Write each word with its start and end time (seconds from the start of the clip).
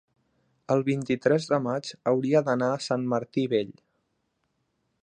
el 0.75 0.79
vint-i-tres 0.87 1.45
de 1.51 1.59
maig 1.67 1.91
hauria 2.13 2.43
d'anar 2.49 2.71
a 2.79 2.83
Sant 2.87 3.07
Martí 3.13 3.47
Vell. 3.55 3.73